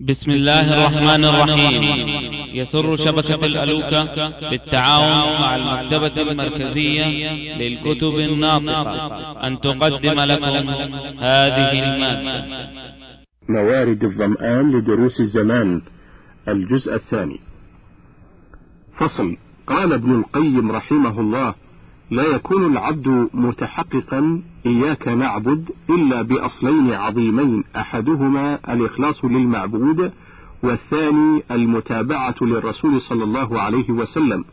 [0.00, 1.82] بسم الله الرحمن الرحيم.
[2.54, 7.06] يسر شبكة الألوكة بالتعاون مع المكتبة المركزية
[7.56, 9.46] للكتب الناطقة.
[9.46, 10.68] أن تقدم لكم
[11.18, 12.68] هذه المادة.
[13.48, 15.82] موارد الظمآن لدروس الزمان.
[16.48, 17.40] الجزء الثاني.
[18.98, 19.36] فصل.
[19.66, 21.54] قال ابن القيم رحمه الله
[22.10, 30.12] لا يكون العبد متحققا إياك نعبد إلا بأصلين عظيمين أحدهما الإخلاص للمعبود
[30.62, 34.44] والثاني المتابعة للرسول صلى الله عليه وسلم.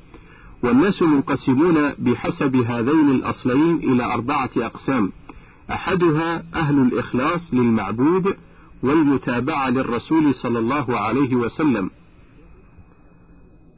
[0.64, 5.12] والناس منقسمون بحسب هذين الأصلين إلى أربعة أقسام.
[5.72, 8.36] أحدها أهل الإخلاص للمعبود
[8.84, 11.90] والمتابعة للرسول صلى الله عليه وسلم.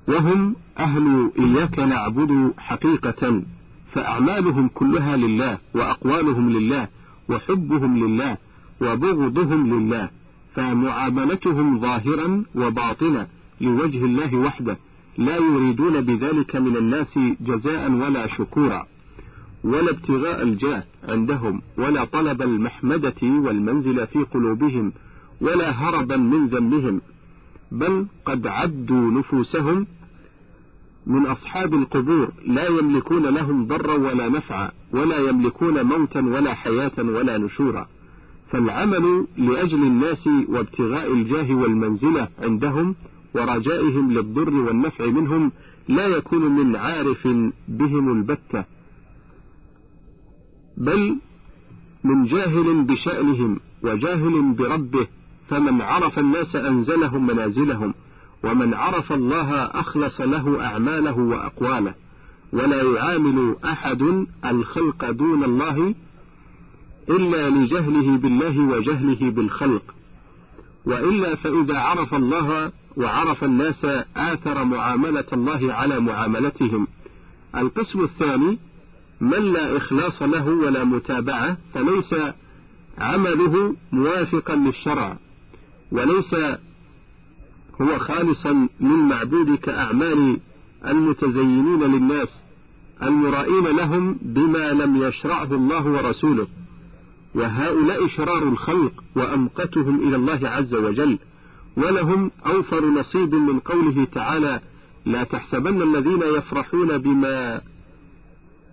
[0.08, 3.44] وهم أهل إياك نعبد حقيقة.
[3.94, 6.88] فأعمالهم كلها لله وأقوالهم لله
[7.30, 8.38] وحبهم لله
[8.82, 10.10] وبغضهم لله
[10.56, 13.28] فمعاملتهم ظاهرا وباطنا
[13.62, 14.78] لوجه الله وحده
[15.18, 18.86] لا يريدون بذلك من الناس جزاء ولا شكورا
[19.64, 24.94] ولا ابتغاء الجاه عندهم ولا طلب المحمدة والمنزل في قلوبهم
[25.42, 27.02] ولا هربا من ذمهم
[27.72, 29.88] بل قد عدوا نفوسهم
[31.10, 37.38] من أصحاب القبور لا يملكون لهم ضرا ولا نفعا ولا يملكون موتا ولا حياة ولا
[37.38, 37.88] نشورا.
[38.52, 42.96] فالعمل لأجل الناس وابتغاء الجاه والمنزلة عندهم
[43.34, 45.52] ورجائهم للضر والنفع منهم
[45.88, 47.28] لا يكون من عارف
[47.68, 48.66] بهم البتة.
[50.78, 51.18] بل
[52.04, 55.08] من جاهل بشأنهم وجاهل بربه
[55.50, 57.94] فمن عرف الناس أنزلهم منازلهم
[58.44, 61.94] ومن عرف الله أخلص له أعماله وأقواله
[62.54, 65.96] ولا يعامل أحد الخلق دون الله
[67.10, 69.96] إلا لجهله بالله وجهله بالخلق.
[70.86, 73.86] وإلا فإذا عرف الله وعرف الناس
[74.18, 76.88] آثر معاملة الله على معاملتهم.
[77.56, 78.60] القسم الثاني
[79.22, 82.16] من لا إخلاص له ولا متابعة فليس
[82.98, 85.18] عمله موافقا للشرع
[85.92, 86.36] وليس
[87.82, 90.40] هو خالصا للمعبود كأعمال
[90.86, 92.44] المتزينين للناس
[93.04, 96.48] المرائين لهم بما لم يشرعه الله ورسوله.
[97.36, 101.18] وهؤلاء شرار الخلق وأمقتهم إلى الله عز وجل
[101.78, 104.60] ولهم أوفر نصيب من قوله تعالى
[105.06, 107.62] لا تحسبن الذين يفرحون بما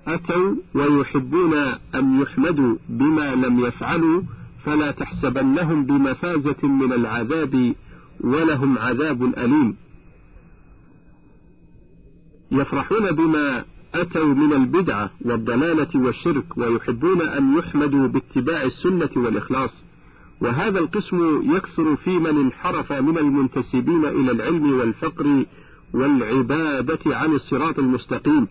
[0.06, 1.54] أتوا ويحبون
[1.94, 4.22] أن يحمدوا بما لم يفعلوا
[4.64, 7.74] فلا تحسبنهم بمفازة من العذاب
[8.20, 9.76] ولهم عذاب أليم.
[12.52, 19.84] يفرحون بما أتوا من البدعة والضلالة والشرك ويحبون أن يحمدوا باتباع السنة والإخلاص.
[20.40, 25.44] وهذا القسم يكثر في من انحرف من المنتسبين إلى العلم والفقر
[25.94, 28.48] والعبادة عن الصراط المستقيم.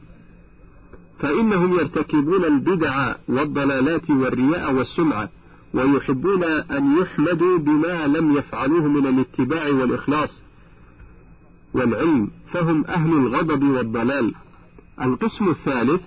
[1.20, 5.30] فإنهم يرتكبون البدع والضلالات والرياء والسمعة.
[5.76, 10.42] ويحبون أن يحمدوا بما لم يفعلوه من الاتباع والإخلاص
[11.74, 14.34] والعلم فهم أهل الغضب والضلال.
[15.02, 16.02] القسم الثالث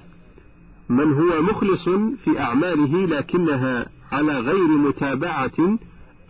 [0.88, 1.88] من هو مخلص
[2.24, 5.78] في أعماله لكنها على غير متابعة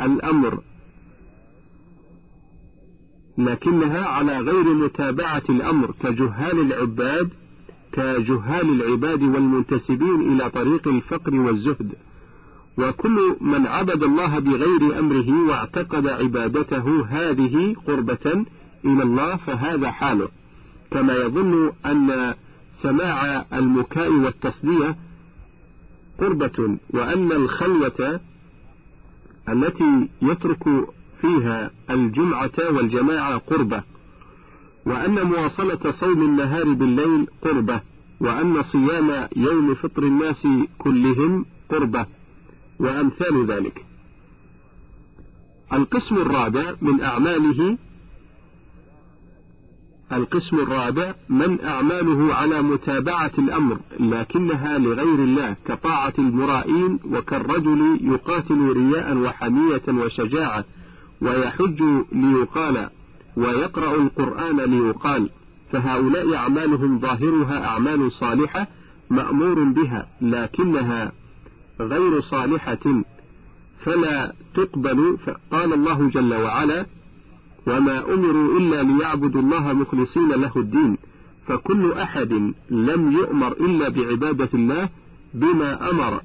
[0.01, 0.61] الأمر.
[3.39, 7.31] لكنها على غير متابعة الأمر كجهال العباد
[7.93, 11.93] كجهال العباد والمنتسبين إلى طريق الفقر والزهد.
[12.79, 18.45] وكل من عبد الله بغير أمره واعتقد عبادته هذه قربة
[18.85, 20.29] إلى الله فهذا حاله.
[20.91, 22.35] كما يظن أن
[22.83, 24.97] سماع المكاء والتصدية
[26.19, 28.21] قربة وأن الخلوة
[29.49, 30.65] التي يترك
[31.21, 33.83] فيها الجمعة والجماعة قربة
[34.87, 37.81] وأن مواصلة صوم النهار بالليل قربة
[38.21, 40.47] وأن صيام يوم فطر الناس
[40.79, 42.07] كلهم قربة.
[42.81, 43.85] وأمثال ذلك.
[45.73, 47.79] القسم الرابع من أعماله
[50.13, 59.17] القسم الرابع من أعماله على متابعة الأمر لكنها لغير الله كطاعة المرائين وكالرجل يقاتل رياء
[59.17, 60.65] وحمية وشجاعة
[61.21, 61.83] ويحج
[62.13, 62.91] ليقال
[63.37, 65.31] ويقرأ القرآن ليقال
[65.73, 68.67] فهؤلاء أعمالهم ظاهرها أعمال صالحة
[69.11, 71.13] مأمور بها لكنها
[71.81, 73.03] غير صالحة
[73.85, 75.19] فلا تقبل
[75.53, 76.87] قال الله جل وعلا
[77.67, 80.99] وما أمروا إلا ليعبدوا الله مخلصين له الدين
[81.47, 82.33] فكل أحد
[82.71, 84.89] لم يؤمر إلا بعبادة الله
[85.35, 86.23] بما أمر.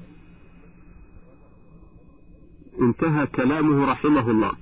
[2.80, 4.52] انتهى كلامه رحمه الله.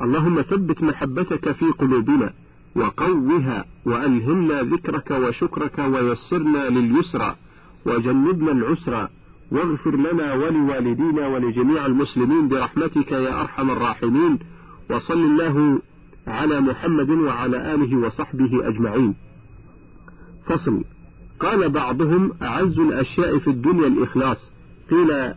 [0.00, 2.32] اللهم ثبت محبتك في قلوبنا
[2.76, 7.36] وقوها وألهمنا ذكرك وشكرك ويسرنا لليسرى
[7.86, 9.08] وجنبنا العسرى
[9.50, 14.38] واغفر لنا ولوالدينا ولجميع المسلمين برحمتك يا أرحم الراحمين
[14.90, 15.82] وصل الله
[16.26, 19.14] على محمد وعلى آله وصحبه أجمعين.
[20.46, 20.84] فصل
[21.40, 24.50] قال بعضهم أعز الأشياء في الدنيا الإخلاص.
[24.90, 25.34] قيل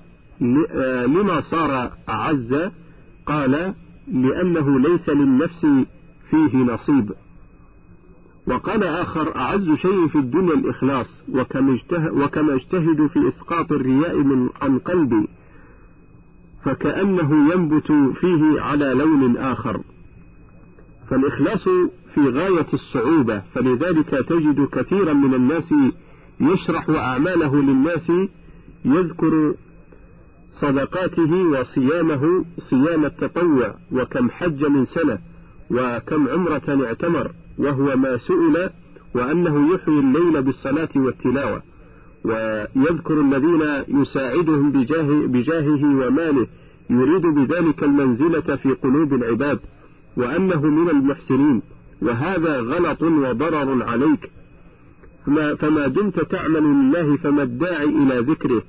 [1.06, 2.72] لما صار أعز؟
[3.26, 3.74] قال
[4.08, 5.66] لأنه ليس للنفس
[6.30, 7.14] فيه نصيب.
[8.48, 15.28] وقال آخر أعز شيء في الدنيا الإخلاص وكما اجتهد, في إسقاط الرياء من عن قلبي
[16.64, 19.82] فكأنه ينبت فيه على لون آخر.
[21.10, 21.64] فالإخلاص
[22.14, 25.74] في غاية الصعوبة فلذلك تجد كثيرا من الناس
[26.40, 28.12] يشرح أعماله للناس
[28.86, 29.54] يذكر
[30.62, 35.20] صدقاته وصيامه صيام التطوع وكم حج من سنة
[35.72, 37.32] وكم عمرة اعتمر.
[37.58, 38.70] وهو ما سئل
[39.16, 41.62] وأنه يحيي الليل بالصلاة والتلاوة
[42.24, 46.48] ويذكر الذين يساعدهم بجاه بجاهه وماله
[46.90, 49.60] يريد بذلك المنزلة في قلوب العباد
[50.18, 51.62] وأنه من المحسنين
[52.02, 54.32] وهذا غلط وضرر عليك.
[55.26, 58.62] فما, فما دمت تعمل لله فما الداعي إلى ذكره؟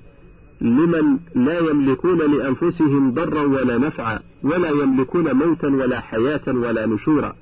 [0.61, 7.35] لمن لا يملكون لأنفسهم ضرا ولا نفعا ولا يملكون موتا ولا حياة ولا نشورا.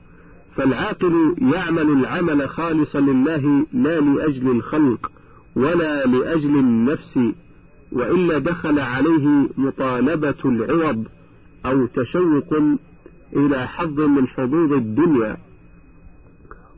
[0.56, 5.12] فالعاقل يعمل العمل خالصا لله لا لأجل الخلق
[5.56, 7.18] ولا لأجل النفس
[7.92, 11.04] وإلا دخل عليه مطالبة العوض
[11.66, 12.54] أو تشوق
[13.36, 15.36] إلى حظ من حظوظ الدنيا.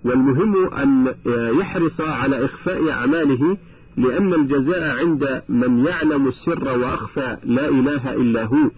[0.04, 1.14] والمهم أن
[1.60, 3.56] يحرص على إخفاء أعماله
[3.96, 8.70] لأن الجزاء عند من يعلم السر وأخفى لا إله إلا هو.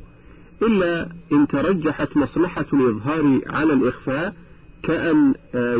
[0.63, 4.35] إلا إن ترجحت مصلحة الإظهار على الإخفاء
[4.83, 5.35] كأن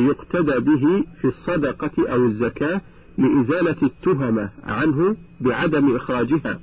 [0.09, 2.81] يقتدى به في الصدقة أو الزكاة
[3.19, 6.59] لإزالة التهمة عنه بعدم إخراجها.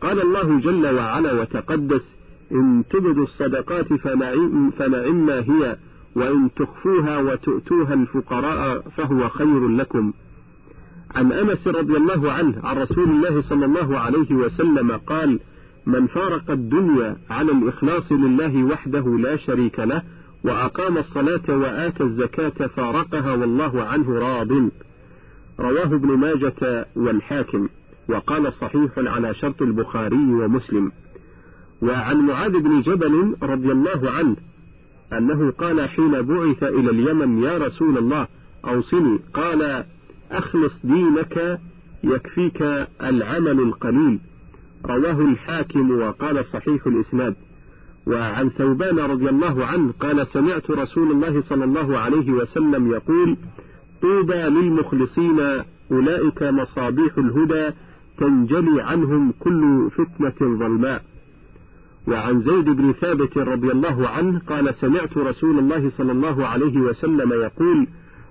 [0.00, 2.14] قال الله جل وعلا وتقدس
[2.52, 5.76] إن تبدوا الصدقات فنعم هي
[6.16, 10.12] وإن تخفوها وتؤتوها الفقراء فهو خير لكم.
[11.14, 15.40] عن أنس رضي الله عنه عن رسول الله صلى الله عليه وسلم قال
[15.86, 20.02] من فارق الدنيا على الإخلاص لله وحده لا شريك له
[20.46, 24.52] وأقام الصلاة وآتى الزكاة فارقها والله عنه راض.
[25.60, 27.68] رواه ابن ماجة والحاكم
[28.08, 30.92] وقال صحيح على شرط البخاري ومسلم.
[31.82, 34.36] وعن معاذ بن جبل رضي الله عنه
[35.12, 38.26] أنه قال حين بعث إلى اليمن يا رسول الله
[38.64, 39.18] أوصني.
[39.34, 39.84] قال
[40.30, 41.60] أخلص دينك
[42.04, 42.62] يكفيك
[43.02, 44.18] العمل القليل.
[44.84, 47.34] رواه الحاكم وقال صحيح الإسناد.
[48.06, 53.36] وعن ثوبان رضي الله عنه قال سمعت رسول الله صلى الله عليه وسلم يقول
[54.02, 55.40] طوبى للمخلصين
[55.92, 57.70] أولئك مصابيح الهدى
[58.18, 61.02] تنجلي عنهم كل فتنة ظلماء.
[62.08, 67.32] وعن زيد بن ثابت رضي الله عنه قال سمعت رسول الله صلى الله عليه وسلم
[67.32, 67.86] يقول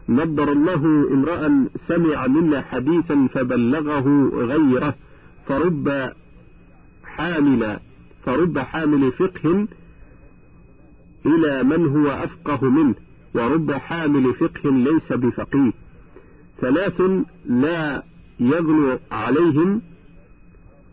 [0.10, 4.95] نبر الله امرأ سمع منا حديثا فبلغه غيره
[5.48, 6.12] فرب
[7.06, 7.80] حامل
[8.25, 9.68] فرب حامل فقه
[11.25, 12.95] إلى من هو أفقه منه
[13.36, 15.71] ورب حامل فقه ليس بفقيه.
[16.61, 17.02] ثلاث
[17.45, 18.04] لا
[18.40, 19.81] يغلو عليهم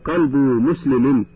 [0.04, 1.26] قلب مسلم.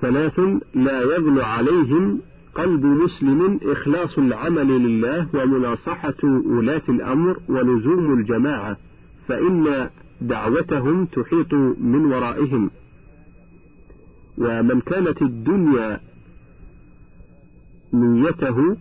[0.00, 0.40] ثلاث
[0.74, 2.20] لا يغلو عليهم
[2.54, 3.60] قلب مسلم.
[3.62, 8.76] إخلاص العمل لله ومناصحة ولاة الأمر ولزوم الجماعة
[9.28, 12.70] فإن دعوتهم تحيط من ورائهم.
[14.38, 16.00] ومن كانت الدنيا
[17.94, 18.76] نيته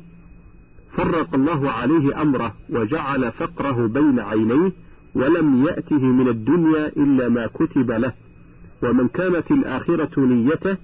[0.97, 4.71] فرق الله عليه أمره وجعل فقره بين عينيه
[5.15, 8.13] ولم يأته من الدنيا إلا ما كتب له.
[8.83, 10.77] ومن كانت الآخرة نيته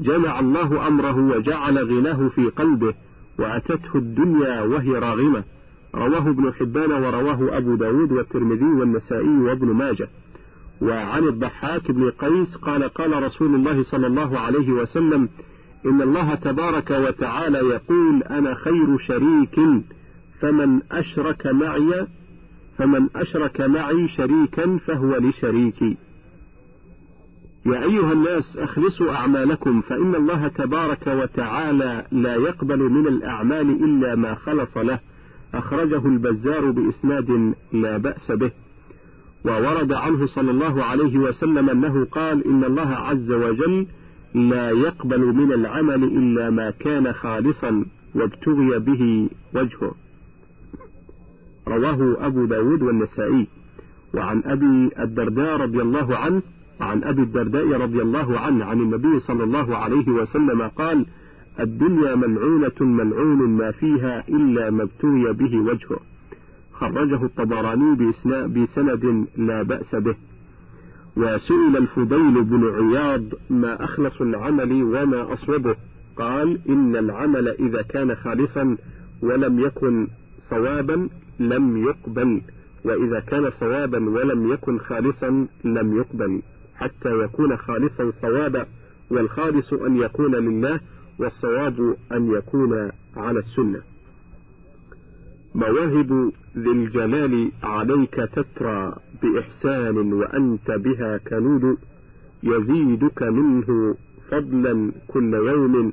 [0.00, 2.94] جمع الله أمره وجعل غناه في قلبه
[3.38, 5.44] وأتته الدنيا وهي راغمة.
[5.94, 10.08] رواه ابن حبان ورواه أبو داود والترمذي والنسائي وابن ماجه.
[10.80, 15.28] وعن الضحاك بن قيس قال قال رسول الله صلى الله عليه وسلم
[15.86, 19.60] إن الله تبارك وتعالى يقول أنا خير شريك
[20.40, 22.06] فمن أشرك معي
[22.78, 25.96] فمن أشرك معي شريكا فهو لشريكي
[27.66, 34.34] يا أيها الناس أخلصوا أعمالكم فإن الله تبارك وتعالى لا يقبل من الأعمال إلا ما
[34.34, 34.98] خلص له.
[35.54, 38.50] أخرجه البزار بإسناد لا بأس به.
[39.44, 43.86] وورد عنه صلى الله عليه وسلم أنه قال إن الله عز وجل
[44.34, 49.94] لا يقبل من العمل إلا ما كان خالصا وابتغي به وجهه.
[51.68, 53.46] رواه أبو داود والنسائي.
[54.14, 56.42] وعن أبي الدرداء رضي الله عنه
[56.80, 61.06] وعن أبي الدرداء رضي الله عنه عن النبي صلى الله عليه وسلم قال
[61.60, 66.00] الدنيا ملعونة ملعون ما فيها إلا ما ابتغي به وجهه.
[66.80, 68.12] خرجه الطبراني
[68.48, 70.14] بسند لا بأس به.
[71.16, 75.76] وسئل الفضيل بن عياض ما أخلص العمل وما أصوبه.
[76.16, 78.76] قال إن العمل إذا كان خالصا
[79.22, 80.08] ولم يكن
[80.50, 81.08] صوابا
[81.40, 82.40] لم يقبل.
[82.84, 86.42] وإذا كان صوابا ولم يكن خالصا لم يقبل.
[86.76, 88.66] حتى يكون خالصا صوابا
[89.10, 90.80] والخالص أن يكون لله
[91.18, 93.89] والصواب أن يكون على السنة.
[95.54, 101.78] مواهب ذي الجلال عليك تترى بإحسان وأنت بها كنود
[102.42, 103.96] يزيدك منه
[104.30, 105.92] فضلا كل يوم.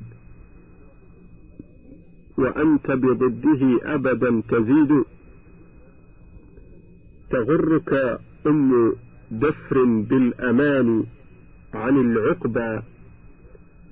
[2.38, 5.04] وأنت بضده أبدا تزيد.
[7.30, 8.92] تغرك أم
[9.30, 11.04] دفر بالأمان
[11.74, 12.80] عن العقبى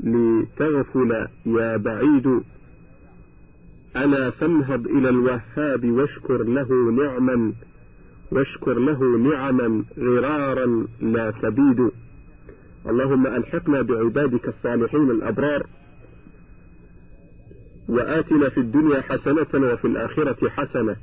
[0.00, 2.42] لتغفل يا بعيد.
[4.04, 7.52] ألا فانهض إلى الوهاب واشكر له نعما
[8.30, 11.90] واشكر له نعما غرارا لا تبيد.
[12.86, 15.66] اللهم ألحقنا بعبادك الصالحين الأبرار
[17.88, 20.96] وآتنا في الدنيا حسنة وفي الآخرة حسنة.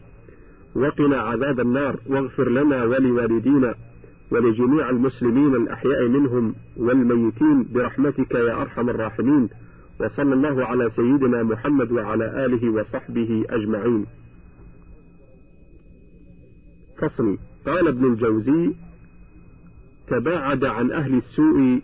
[0.76, 3.76] وقنا عذاب النار واغفر لنا ولوالدينا
[4.32, 9.50] ولجميع المسلمين الأحياء منهم والميتين برحمتك يا أرحم الراحمين.
[10.00, 14.06] وصلى الله على سيدنا محمد وعلى آله وصحبه أجمعين.
[16.98, 17.38] فصل.
[17.66, 18.74] قال ابن الجوزي
[20.08, 21.82] تباعد عن أهل السوء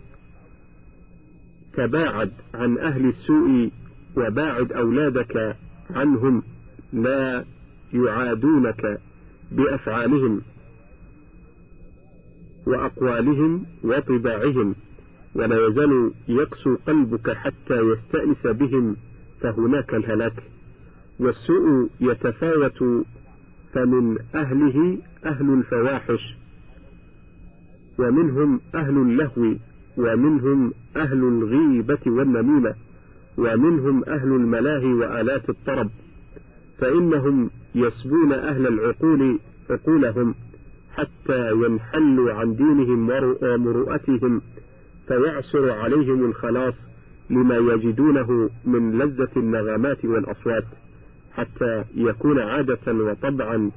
[1.74, 3.70] تباعد عن أهل السوء
[4.16, 5.56] وباعد أولادك
[5.90, 6.42] عنهم
[6.92, 7.44] لا
[7.92, 9.00] يعادونك
[9.52, 10.42] بأفعالهم
[12.66, 14.74] وأقوالهم وطباعهم.
[15.34, 18.96] ولا يزال يقسو قلبك حتى يستأنس بهم
[19.40, 20.42] فهناك الهلاك.
[21.20, 23.06] والسوء يتفاوت
[23.72, 26.34] فمن أهله أهل الفواحش
[27.98, 29.54] ومنهم أهل اللهو
[29.96, 32.74] ومنهم أهل الغيبة والنميمة
[33.38, 35.90] ومنهم أهل الملاهي وآلات الطرب.
[36.78, 39.38] فإنهم يسبون أهل العقول
[39.70, 40.34] عقولهم
[40.94, 43.10] حتى ينحلوا عن دينهم
[43.42, 44.42] ومروءتهم
[45.10, 46.74] فيعسر عليهم الخلاص
[47.30, 50.64] لما يجدونه من لذة النغمات والأصوات
[51.32, 53.70] حتى يكون عادة وطبعا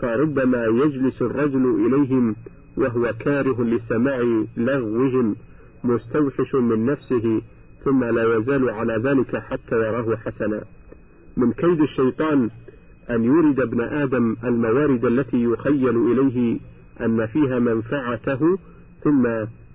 [0.00, 2.36] فربما يجلس الرجل إليهم
[2.76, 5.36] وهو كاره لسماع لغوهم
[5.84, 7.42] مستوحش من نفسه
[7.84, 10.64] ثم لا يزال على ذلك حتى يراه حسنا.
[11.36, 12.50] من كيد الشيطان
[13.10, 16.58] أن يورد ابن آدم الموارد التي يخيل إليه
[17.00, 18.58] أن فيها منفعته
[19.04, 19.26] ثم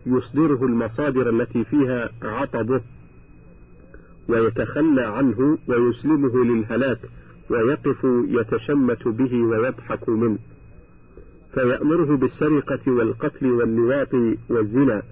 [0.05, 2.81] يصدره المصادر التي فيها عطبه
[4.29, 6.99] ويتخلى عنه ويسلمه للهلاك
[7.49, 10.37] ويقف يتشمت به ويضحك منه.
[11.53, 14.13] فيأمره بالسرقة والقتل واللواط
[14.49, 15.03] والزنا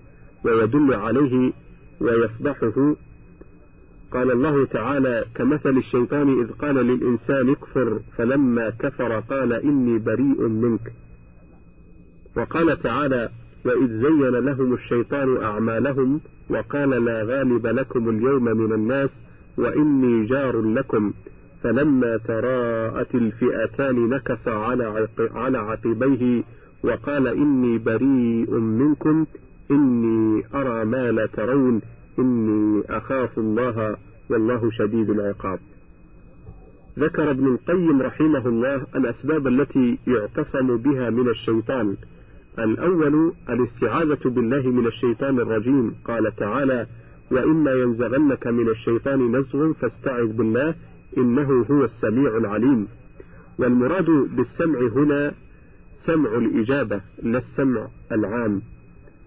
[0.45, 1.53] ويدل عليه
[2.01, 2.95] ويفضحه.
[4.11, 10.93] قال الله تعالى كمثل الشيطان إذ قال للإنسان اكفر فلما كفر قال إني بريء منك.
[12.37, 13.29] وقال تعالى
[13.65, 19.09] وإذ زين لهم الشيطان أعمالهم وقال لا غالب لكم اليوم من الناس
[19.57, 21.13] وإني جار لكم.
[21.63, 26.43] فلما تراءت الفئتان نكص على على عقبيه
[26.83, 29.25] وقال إني بريء منكم
[29.71, 31.81] إني أرى ما لا ترون
[32.19, 33.97] إني أخاف الله
[34.29, 35.59] والله شديد العقاب.
[36.99, 41.97] ذكر ابن القيم رحمه الله الأسباب التي يعتصم بها من الشيطان.
[42.59, 45.95] الأول الاستعاذة بالله من الشيطان الرجيم.
[46.05, 46.87] قال تعالى
[47.31, 50.75] وإما ينزغنك من الشيطان نزغ فاستعذ بالله
[51.17, 52.87] إنه هو السميع العليم.
[53.59, 55.33] والمراد بالسمع هنا
[56.05, 58.61] سمع الإجابة لا السمع العام.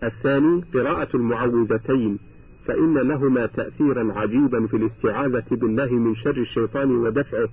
[0.03, 2.19] الثاني قراءة المعوذتين
[2.67, 7.49] فإن لهما تأثيرا عجيبا في الاستعاذة بالله من شر الشيطان ودفعه.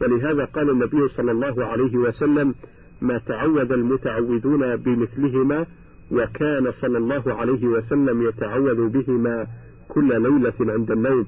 [0.00, 2.54] ولهذا قال النبي صلى الله عليه وسلم
[3.02, 5.66] ما تعوذ المتعوذون بمثلهما
[6.10, 9.46] وكان صلى الله عليه وسلم يتعوذ بهما
[9.88, 11.26] كل ليلة عند النوم.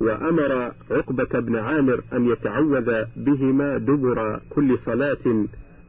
[0.00, 5.46] وأمر عقبة بن عامر أن يتعوذ بهما دبر كل صلاة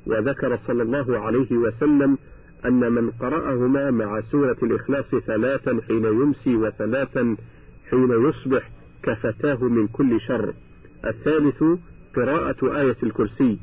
[0.08, 2.18] وذكر صلى الله عليه وسلم
[2.66, 7.36] أن من قرأهما مع سورة الإخلاص ثلاثا حين يمسي وثلاثا
[7.90, 8.70] حين يصبح
[9.04, 10.54] كفتاه من كل شر.
[11.06, 11.64] الثالث
[12.16, 13.58] قراءة آية الكرسي.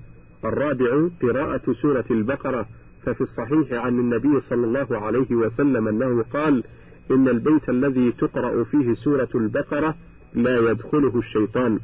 [0.44, 2.66] الرابع قراءة سورة البقرة
[3.02, 6.64] ففي الصحيح عن النبي صلى الله عليه وسلم أنه قال
[7.10, 9.94] إن البيت الذي تقرأ فيه سورة البقرة
[10.34, 11.80] لا يدخله الشيطان.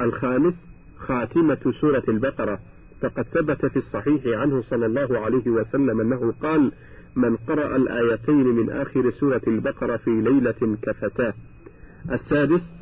[0.00, 0.54] الخامس
[0.98, 2.58] خاتمة سورة البقرة
[3.00, 6.72] فقد ثبت في الصحيح عنه صلى الله عليه وسلم أنه قال
[7.16, 11.34] من قرأ الآيتين من آخر سورة البقرة في ليلة كفتاه.
[12.12, 12.77] السادس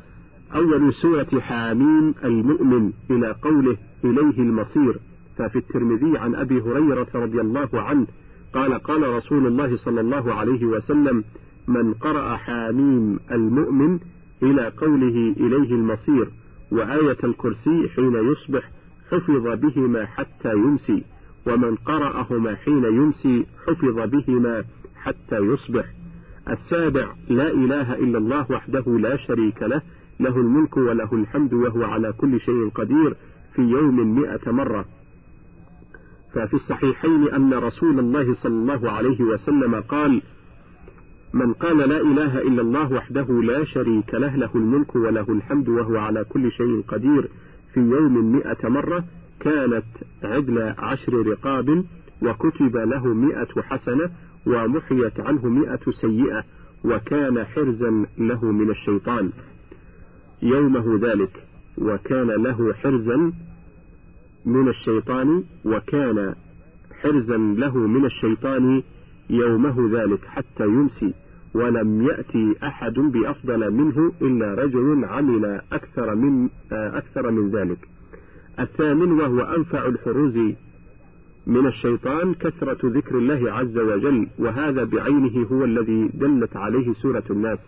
[0.55, 4.99] أول سورة حاميم المؤمن إلى قوله إليه المصير
[5.37, 8.07] ففي الترمذي عن أبي هريرة رضي الله عنه
[8.53, 11.23] قال قال رسول الله صلى الله عليه وسلم
[11.67, 13.99] من قرأ حاميم المؤمن
[14.43, 16.29] إلى قوله إليه المصير
[16.71, 18.71] وآية الكرسي حين يصبح
[19.11, 21.03] حفظ بهما حتى يمسي
[21.47, 24.63] ومن قرأهما حين يمسي حفظ بهما
[24.95, 25.85] حتى يصبح.
[26.49, 29.81] السابع لا إله إلا الله وحده لا شريك له
[30.19, 33.15] له الملك وله الحمد وهو على كل شيء قدير
[33.55, 34.85] في يوم مئة مرة.
[36.33, 40.21] ففي الصحيحين أن رسول الله صلى الله عليه وسلم قال
[41.33, 45.97] من قال لا إله إلا الله وحده لا شريك له له الملك وله الحمد وهو
[45.97, 47.29] على كل شيء قدير
[47.73, 49.03] في يوم مئة مرة
[49.39, 49.85] كانت
[50.23, 51.85] عدل عشر رقاب
[52.21, 54.09] وكتب له مئة حسنة
[54.45, 56.43] ومحيت عنه مئة سيئة
[56.83, 59.31] وكان حرزا له من الشيطان.
[60.41, 61.43] يومه ذلك
[61.77, 63.33] وكان له حرزا
[64.45, 66.35] من الشيطان وكان
[67.01, 68.83] حرزا له من الشيطان
[69.29, 71.13] يومه ذلك حتى يمسي
[71.53, 77.89] ولم يأتي أحد بأفضل منه إلا رجل عمل أكثر من أكثر من ذلك.
[78.59, 80.37] الثامن وهو أنفع الحروز
[81.47, 87.59] من الشيطان كثرة ذكر الله عز وجل وهذا بعينه هو الذي دلت عليه سورة الناس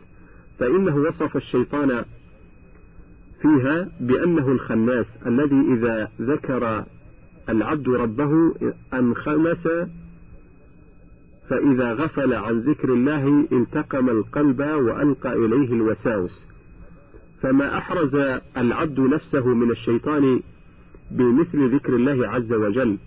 [0.59, 2.05] فإنه وصف الشيطان
[3.41, 6.85] فيها بأنه الخناس الذي إذا ذكر
[7.49, 8.53] العبد ربه
[8.93, 9.67] انخمس
[11.49, 16.45] فإذا غفل عن ذكر الله التقم القلب وألقى إليه الوساوس.
[17.41, 18.15] فما أحرز
[18.57, 20.41] العبد نفسه من الشيطان
[21.11, 22.97] بمثل ذكر الله عز وجل؟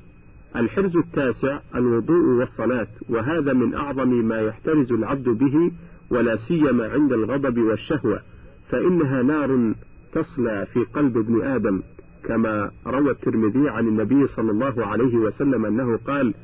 [0.57, 5.73] الحرز التاسع الوضوء والصلاة وهذا من أعظم ما يحترز العبد به
[6.11, 8.23] ولا سيما عند الغضب والشهوة
[8.71, 9.75] فإنها نار
[10.13, 11.83] تصلى في قلب ابن آدم
[12.25, 16.35] كما روى الترمذي عن النبي صلى الله عليه وسلم أنه قال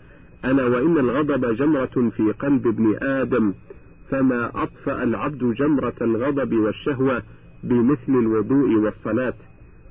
[0.45, 3.55] ألا وإن الغضب جمرة في قلب ابن آدم
[4.11, 7.23] فما أطفأ العبد جمرة الغضب والشهوة
[7.65, 9.35] بمثل الوضوء والصلاة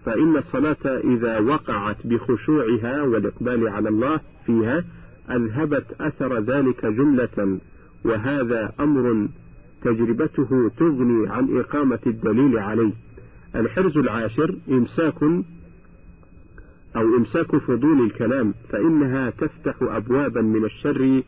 [0.06, 4.84] فإن الصلاة إذا وقعت بخشوعها والإقبال على الله فيها
[5.30, 7.60] أذهبت أثر ذلك جملة
[8.06, 9.28] وهذا أمر
[9.84, 12.92] تجربته تغني عن إقامة الدليل عليه.
[13.56, 15.24] الحرز العاشر إمساك
[16.96, 21.24] أو إمساك فضول الكلام فإنها تفتح أبوابا من الشر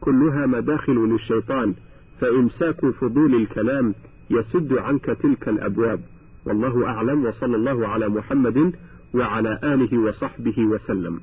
[0.00, 1.74] كلها مداخل للشيطان
[2.20, 3.94] فإمساك فضول الكلام
[4.30, 6.00] يسد عنك تلك الأبواب.
[6.46, 8.72] والله أعلم وصلى الله على محمد
[9.14, 11.20] وعلى آله وصحبه وسلم.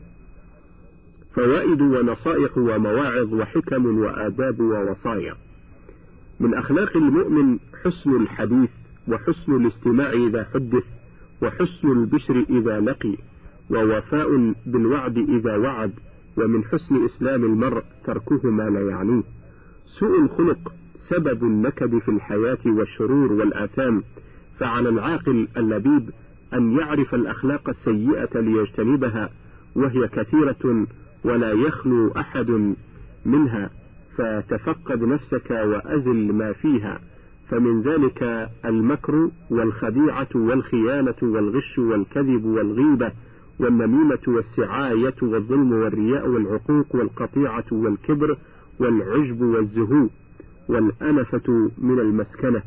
[1.35, 5.35] فوائد ونصائح ومواعظ وحكم وآداب ووصايا.
[6.39, 8.69] من أخلاق المؤمن حسن الحديث
[9.09, 10.83] وحسن الاستماع إذا حدث
[11.41, 13.15] وحسن البشر إذا لقي
[13.69, 15.91] ووفاء بالوعد إذا وعد
[16.37, 19.23] ومن حسن إسلام المرء تركه ما لا يعنيه.
[19.99, 20.73] سوء الخلق
[21.09, 24.03] سبب النكد في الحياة والشرور والآثام.
[24.59, 26.09] فعلى العاقل اللبيب
[26.53, 29.29] أن يعرف الأخلاق السيئة ليجتنبها
[29.75, 30.87] وهي كثيرة
[31.23, 32.75] ولا يخلو أحد
[33.25, 33.69] منها.
[34.17, 36.99] فتفقد نفسك وأزل ما فيها.
[37.49, 43.11] فمن ذلك المكر والخديعة والخيانة والغش والكذب والغيبة
[43.59, 48.37] والنميمة والسعاية والظلم والرياء والعقوق والقطيعة والكبر
[48.79, 50.07] والعجب والزهو
[50.69, 52.61] والأنفة من المسكنة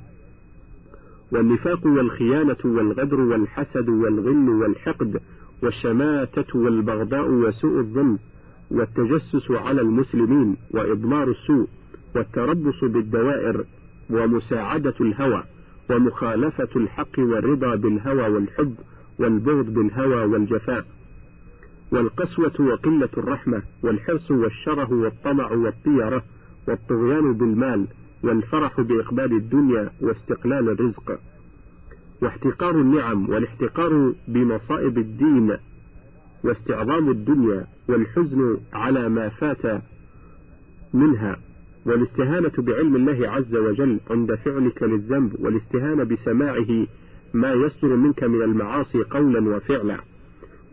[1.33, 5.21] والنفاق والخيانة والغدر والحسد والغل والحقد
[5.63, 8.19] والشماتة والبغضاء وسوء الظن
[8.71, 11.69] والتجسس على المسلمين وإضمار السوء
[12.15, 13.65] والتربص بالدوائر
[14.13, 15.45] ومساعدة الهوى
[15.91, 18.75] ومخالفة الحق والرضا بالهوى والحب
[19.19, 20.85] والبغض بالهوى والجفاء.
[21.93, 26.25] والقسوة وقلة الرحمة والحرص والشره والطمع والطيرة
[26.69, 27.87] والطغيان بالمال
[28.23, 31.21] والفرح بإقبال الدنيا واستقلال الرزق.
[32.23, 35.57] واحتقار النعم والاحتقار بمصائب الدين
[36.45, 39.83] واستعظام الدنيا والحزن على ما فات
[40.95, 41.37] منها.
[41.87, 46.87] والاستهانة بعلم الله عز وجل عند فعلك للذنب والاستهانة بسماعه
[47.35, 49.99] ما يصدر منك من المعاصي قولا وفعلا.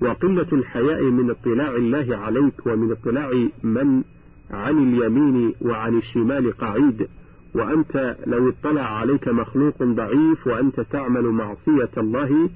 [0.02, 4.04] وقلة الحياء من اطلاع الله عليك ومن اطلاع من
[4.52, 7.08] عن اليمين وعن الشمال قعيد.
[7.54, 12.50] وأنت لو اطلع عليك مخلوق ضعيف وأنت تعمل معصية الله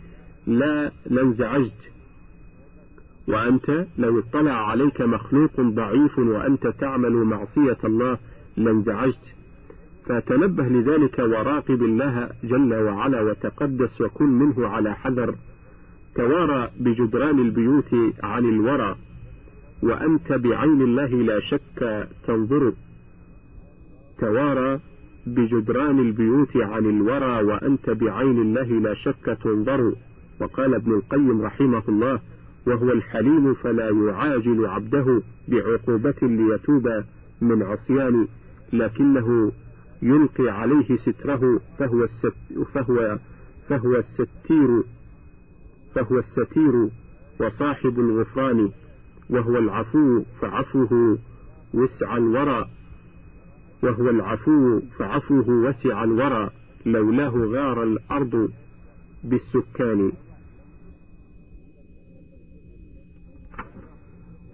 [0.48, 1.92] لا لانزعجت.
[3.28, 8.18] وأنت لو اطلع عليك مخلوق ضعيف وأنت تعمل معصية الله
[8.58, 9.34] لانزعجت
[10.06, 15.36] فتنبه لذلك وراقب الله جل وعلا وتقدس وكن منه على حذر.
[16.16, 18.96] توارى بجدران البيوت عن الورى.
[19.84, 22.74] وأنت بعين الله لا شك تنظر.
[24.20, 24.80] توارى
[25.28, 29.94] بجدران البيوت عن الورى وأنت بعين الله لا شك تنظر.
[30.40, 32.20] وقال ابن القيم رحمه الله
[32.68, 37.04] وهو الحليم فلا يعاجل عبده بعقوبة ليتوب
[37.42, 38.28] من عصيان.
[38.74, 39.52] لكنه
[40.02, 42.08] يلقي عليه ستره فهو
[42.74, 43.18] فهو
[43.70, 44.84] فهو الستير
[45.96, 46.90] فهو الستير
[47.40, 48.72] وصاحب الغفران
[49.30, 51.18] وهو العفو فعفوه
[51.74, 52.70] وسع الورى
[53.84, 56.50] وهو العفو فعفوه وسع الورى
[56.86, 58.52] لولاه غار الأرض
[59.24, 60.12] بالسكان.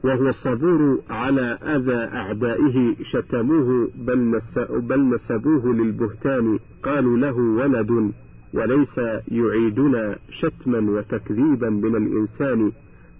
[0.03, 6.59] وهو الصبور على أذى أعدائه شتموه بل, نسبوه للبهتان.
[6.83, 8.11] قالوا له ولد
[8.53, 12.71] وليس يعيدنا شتما وتكذيبا من الإنسان.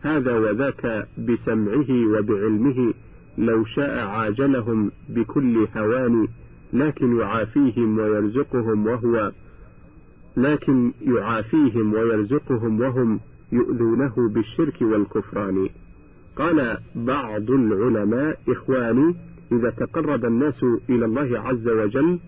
[0.02, 2.94] هذا وذاك بسمعه وبعلمه
[3.38, 6.28] لو شاء عاجلهم بكل هوان.
[6.74, 9.32] لكن يعافيهم ويرزقهم وهو
[10.38, 13.20] لكن يعافيهم ويرزقهم وهم
[13.52, 15.70] يؤذونه بالشرك والكفران.
[16.36, 19.16] قال بعض العلماء إخواني
[19.52, 22.20] إذا تقرب الناس إلى الله عز وجل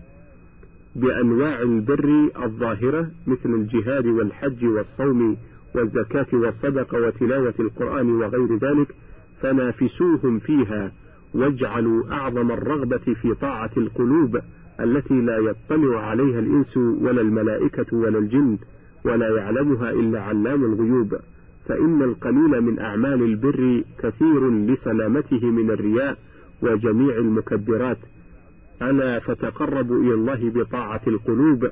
[0.96, 5.36] بأنواع البر الظاهرة مثل الجهاد والحج والصوم
[5.74, 8.94] والزكاة والصدقة وتلاوة القرآن وغير ذلك
[9.42, 10.92] فنافسوهم فيها
[11.34, 14.40] واجعلوا أعظم الرغبة في طاعة القلوب
[14.80, 18.58] التي لا يطلع عليها الإنس ولا الملائكة ولا الجن
[19.04, 21.16] ولا يعلمها إلا علام الغيوب.
[21.68, 26.18] فإن القليل من أعمال البر كثير لسلامته من الرياء
[26.62, 27.98] وجميع المكبرات.
[28.82, 31.70] ألا فتقربوا إلى الله بطاعة القلوب؟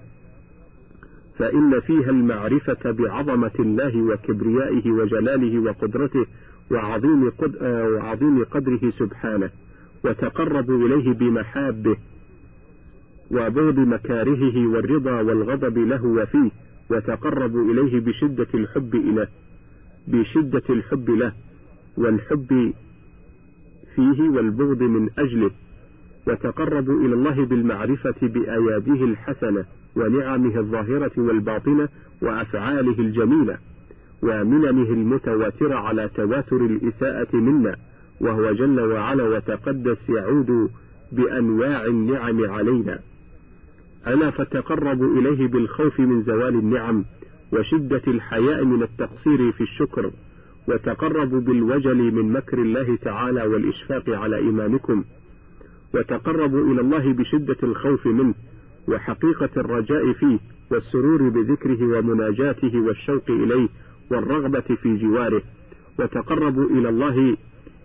[1.38, 6.26] فإن فيها المعرفة بعظمة الله وكبريائه وجلاله وقدرته
[6.70, 9.50] وعظيم, قد وعظيم قدره سبحانه.
[10.04, 11.96] وتقربوا إليه بمحابه
[13.30, 16.50] وبغض مكارهه والرضا والغضب له وفيه.
[16.90, 19.28] وتقربوا إليه بشدة الحب إليه.
[20.08, 21.32] بشدة الحب له
[21.96, 22.72] والحب
[23.94, 25.50] فيه والبغض من أجله
[26.26, 29.64] وتقربوا إلى الله بالمعرفة بأياديه الحسنة
[29.96, 31.88] ونعمه الظاهرة والباطنة
[32.22, 33.58] وأفعاله الجميلة
[34.22, 37.76] ومننه المتواترة على تواتر الإساءة منا
[38.20, 40.70] وهو جل وعلا وتقدس يعود
[41.12, 42.98] بأنواع النعم علينا.
[44.06, 47.04] ألا فتقربوا إليه بالخوف من زوال النعم
[47.52, 50.10] وشدة الحياء من التقصير في الشكر
[50.68, 55.04] وتقربوا بالوجل من مكر الله تعالى والإشفاق على إيمانكم
[55.94, 58.34] وتقربوا إلى الله بشدة الخوف منه
[58.88, 60.38] وحقيقة الرجاء فيه
[60.70, 63.68] والسرور بذكره ومناجاته والشوق إليه
[64.10, 65.42] والرغبة في جواره
[65.98, 67.36] وتقربوا إلى الله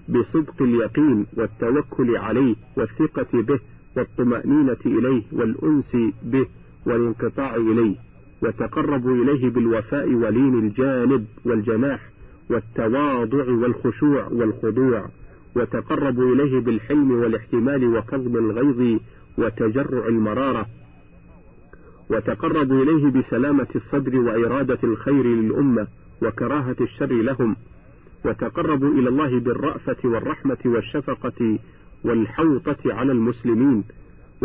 [0.09, 3.59] بصدق اليقين والتوكل عليه والثقة به
[3.97, 6.45] والطمأنينة إليه والأنس به
[6.85, 7.95] والانقطاع إليه.
[8.41, 12.09] وتقربوا إليه بالوفاء ولين الجانب والجناح
[12.49, 15.05] والتواضع والخشوع والخضوع
[15.55, 18.99] وتقربوا إليه بالحلم والاحتمال وكظم الغيظ
[19.37, 20.65] وتجرع المرارة
[22.09, 25.87] وتقربوا إليه بسلامة الصدر وإرادة الخير للأمة
[26.21, 27.55] وكراهة الشر لهم
[28.25, 31.59] وتقربوا إلى الله بالرأفة والرحمة والشفقة
[32.03, 33.83] والحوطة على المسلمين.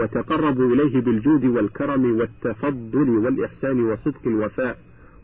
[0.00, 4.78] وتقربوا إليه بالجود والكرم والتفضل والإحسان وصدق الوفاء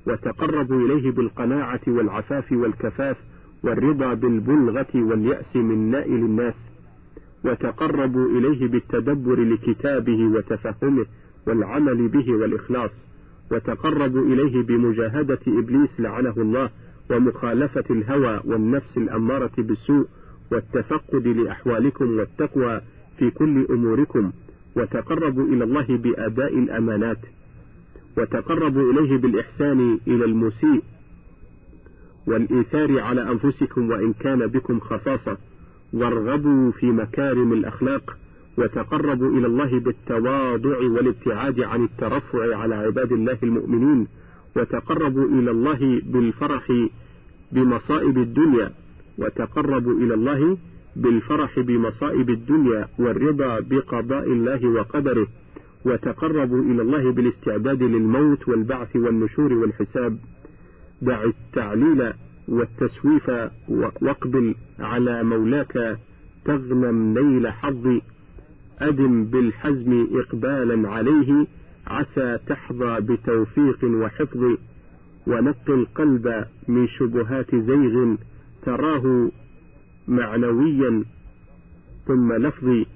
[0.06, 3.16] وتقربوا إليه بالقناعة والعفاف والكفاف
[3.62, 6.54] والرضا بالبلغة واليأس من نائل الناس
[7.44, 11.06] وتقربوا إليه بالتدبر لكتابه وتفهمه
[11.46, 12.90] والعمل به والإخلاص
[13.52, 16.70] وتقربوا إليه بمجاهدة إبليس لعنه الله
[17.10, 20.06] ومخالفة الهوى والنفس الأمارة بالسوء
[20.52, 22.80] والتفقد لأحوالكم والتقوى
[23.18, 24.32] في كل أموركم
[24.76, 27.18] وتقربوا إلى الله بأداء الأمانات
[28.18, 30.82] وتقربوا إليه بالإحسان إلى المسيء
[32.26, 35.38] والإيثار على أنفسكم وإن كان بكم خصاصة
[35.92, 38.16] وارغبوا في مكارم الأخلاق
[38.58, 44.06] وتقربوا إلى الله بالتواضع والابتعاد عن الترفع على عباد الله المؤمنين
[44.56, 46.72] وتقربوا إلى الله بالفرح
[47.52, 48.72] بمصائب الدنيا
[49.18, 50.58] وتقربوا إلى الله
[50.96, 55.26] بالفرح بمصائب الدنيا والرضا بقضاء الله وقدره
[55.84, 60.18] وتقربوا إلى الله بالاستعداد للموت والبعث والنشور والحساب.
[61.02, 62.12] دع التعليل
[62.48, 63.30] والتسويف
[63.68, 65.98] واقبل على مولاك
[66.44, 68.00] تغنم نيل حظ.
[68.78, 71.46] أدم بالحزم إقبالا عليه
[71.86, 74.56] عسى تحظى بتوفيق وحفظ.
[75.26, 78.14] ونق القلب من شبهات زيغ
[78.62, 79.30] تراه
[80.08, 81.04] معنويا
[82.06, 82.86] ثم لفظي.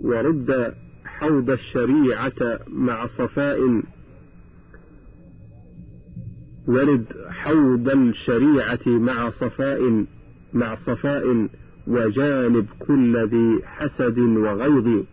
[0.00, 3.82] ورد حوض الشريعة مع صفاء.
[6.66, 10.04] ورد حوض الشريعة مع صفاء
[10.52, 11.48] مع صفاء
[11.86, 15.04] وجانب كل ذي حسد وغيظ.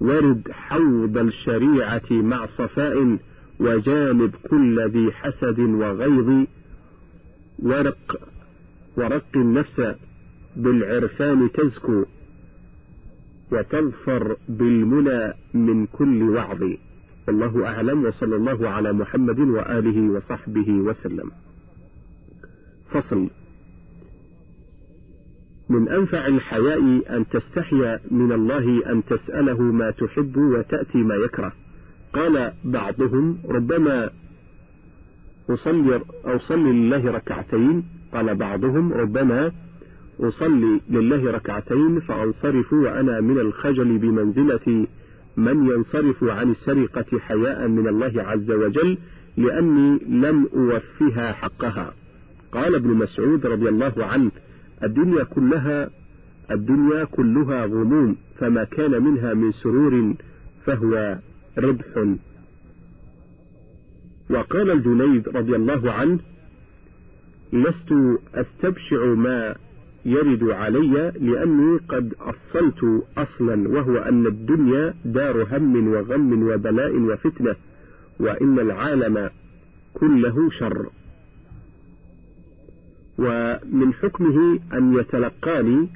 [0.00, 3.18] ورد حوض الشريعة مع صفاء
[3.62, 6.46] وجانب كل ذي حسد وغيظ
[7.58, 8.20] ورق
[8.96, 9.82] ورق النفس
[10.56, 12.04] بالعرفان تزكو
[13.52, 16.62] وتظفر بالمنى من كل وعظ.
[17.28, 21.30] والله أعلم وصلى الله على محمد وآله وصحبه وسلم.
[22.90, 23.30] فصل.
[25.68, 26.80] من أنفع الحياء
[27.16, 31.52] أن تستحي من الله أن تسأله ما تحب وتأتي ما يكره.
[32.12, 34.10] قال بعضهم ربما
[35.50, 37.82] أصلي أصلي لله ركعتين.
[38.12, 39.52] قال بعضهم ربما
[40.20, 44.86] أصلي لله ركعتين فأنصرف وأنا من الخجل بمنزلة
[45.36, 48.98] من ينصرف عن السرقة حياء من الله عز وجل
[49.36, 51.94] لأني لم أوفها حقها.
[52.52, 54.30] قال ابن مسعود رضي الله عنه
[54.82, 55.90] الدنيا كلها
[56.50, 60.14] الدنيا كلها غموم فما كان منها من سرور
[60.66, 61.18] فهو
[61.58, 62.16] ربح.
[64.30, 66.18] وقال الجنيد رضي الله عنه
[67.52, 67.94] لست
[68.34, 69.54] أستبشع ما
[70.04, 77.56] يرد علي لأني قد أصلت أصلا وهو أن الدنيا دار هم وغم وبلاء وفتنة
[78.20, 79.30] وإن العالم
[79.94, 80.86] كله شر.
[83.18, 85.88] ومن حكمه أن يتلقاني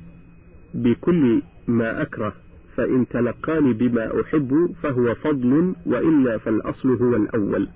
[0.74, 2.34] بكل ما أكره.
[2.76, 7.68] فإن تلقاني بما أحب فهو فضل وإلا فالأصل هو الأول.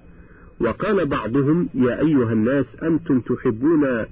[0.60, 4.04] وقال بعضهم يا أيها الناس أنتم تحبون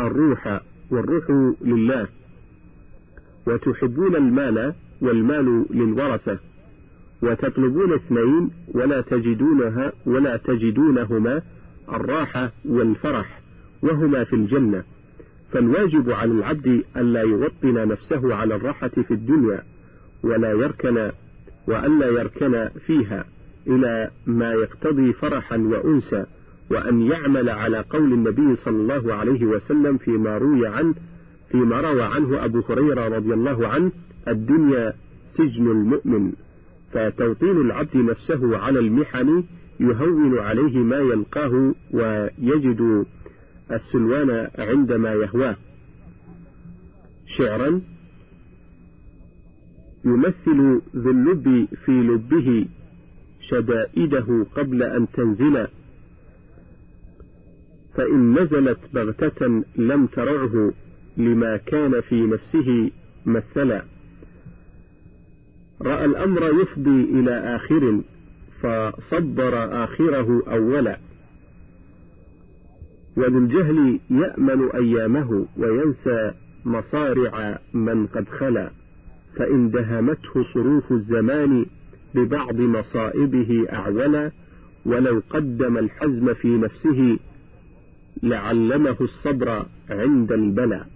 [0.00, 2.08] الروح والروح لله
[3.46, 6.38] وتحبون المال والمال للورثة
[7.22, 11.42] وتطلبون اثنين ولا تجدونها ولا تجدونهما
[11.88, 13.40] الراحة والفرح
[13.82, 14.84] وهما في الجنة.
[15.54, 19.62] فالواجب على العبد ألا يوطن نفسه على الراحة في الدنيا
[20.22, 21.10] ولا يركن
[21.68, 23.24] وألا يركن فيها
[23.66, 26.26] إلى ما يقتضي فرحا وأنسا
[26.70, 30.94] وأن يعمل على قول النبي صلى الله عليه وسلم فيما روي عنه
[31.50, 33.92] فيما روى عنه أبو هريرة رضي الله عنه
[34.28, 34.92] الدنيا
[35.36, 36.32] سجن المؤمن.
[36.92, 39.44] فتوطين العبد نفسه على المحن
[39.80, 43.06] يهون عليه ما يلقاه ويجد
[43.72, 45.56] السلوان عندما يهواه.
[47.38, 47.80] شعرا
[50.04, 52.66] يمثل ذو اللب في لبه
[53.40, 55.66] شدائده قبل أن تنزل.
[57.94, 60.72] فإن نزلت بغتة لم ترعه
[61.16, 62.90] لما كان في نفسه
[63.26, 63.84] مثلا.
[65.82, 68.00] رأى الأمر يفضي إلى آخر
[68.62, 70.98] فصبر آخره أولا.
[73.16, 76.32] وذو الجهل يأمن أيامه وينسى
[76.64, 78.70] مصارع من قد خلا
[79.36, 81.66] فإن دهمته صروف الزمان
[82.14, 84.30] ببعض مصائبه أعولا
[84.86, 87.18] ولو قدم الحزم في نفسه
[88.22, 90.86] لعلمه الصبر عند البلاء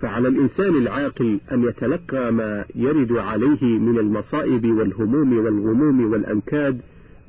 [0.00, 6.80] فعلى الإنسان العاقل أن يتلقى ما يرد عليه من المصائب والهموم والغموم والأنكاد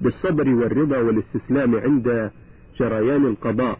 [0.01, 2.31] بالصبر والرضا والاستسلام عند
[2.79, 3.79] جريان القضاء.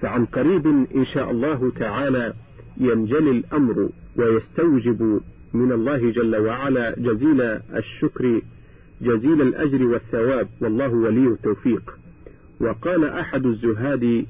[0.00, 2.34] فعن قريب إن شاء الله تعالى
[2.76, 5.20] ينجلي الأمر ويستوجب
[5.54, 7.40] من الله جل وعلا جزيل
[7.76, 8.40] الشكر
[9.00, 10.48] جزيل الأجر والثواب.
[10.60, 11.98] والله ولي التوفيق.
[12.60, 14.26] وقال أحد الزهاد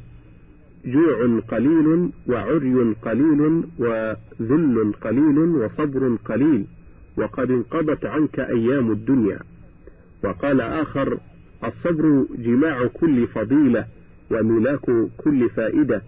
[0.85, 6.65] جوع قليل وعري قليل وذل قليل وصبر قليل
[7.17, 9.39] وقد انقضت عنك أيام الدنيا.
[10.25, 11.19] وقال آخر
[11.65, 13.87] الصبر جماع كل فضيلة
[14.31, 16.03] وملاك كل فائدة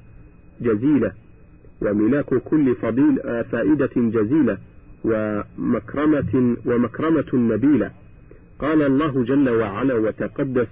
[0.60, 1.12] جزيلة.
[1.82, 4.58] وملاك كل فضيل فائدة جزيلة
[5.04, 7.90] ومكرمة ومكرمة نبيلة.
[8.58, 10.68] قال الله جل وعلا وتقدس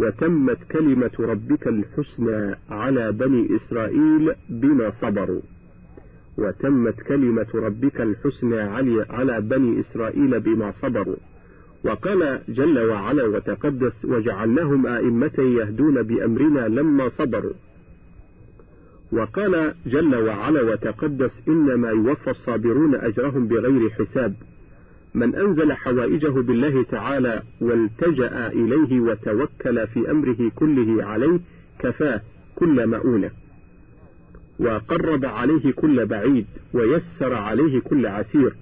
[0.00, 5.40] وتمت كلمة ربك الحسنى على بني إسرائيل بما صبروا.
[6.38, 8.60] وتمت كلمة ربك الحسنى
[9.10, 11.16] على بني إسرائيل بما صبروا.
[11.84, 17.52] وقال جل وعلا وتقدس وجعلناهم أئمة يهدون بأمرنا لما صبروا.
[19.12, 24.34] وقال جل وعلا وتقدس إنما يوفى الصابرون أجرهم بغير حساب.
[25.14, 31.40] من أنزل حوائجه بالله تعالى والتجأ إليه وتوكل في أمره كله عليه
[31.78, 32.20] كفاه
[32.56, 33.30] كل مؤونة.
[34.58, 38.54] وقرب عليه كل بعيد ويسر عليه كل عسير.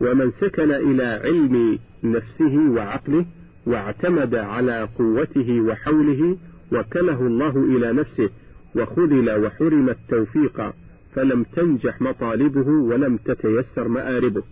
[0.00, 3.26] ومن سكن إلى علم نفسه وعقله
[3.66, 6.38] واعتمد على قوته وحوله
[6.72, 8.30] وكله الله إلى نفسه
[8.76, 10.74] وخذل وحرم التوفيق
[11.14, 14.42] فلم تنجح مطالبه ولم تتيسر مآربه.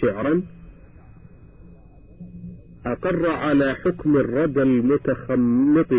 [0.00, 0.42] شعرا
[2.86, 5.94] أقر على حكم الردى المتخمط.